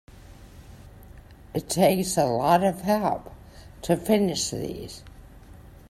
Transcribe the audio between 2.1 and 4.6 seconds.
a lot of help to finish